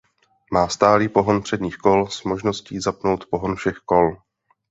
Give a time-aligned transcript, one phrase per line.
[0.53, 4.15] Má stálý pohon předních kol s možností zapnout pohon všech kol.